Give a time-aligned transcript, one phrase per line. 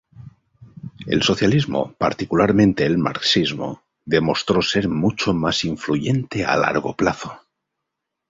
[1.05, 7.39] El socialismo, particularmente el marxismo, demostró ser mucho más influyente a largo plazo.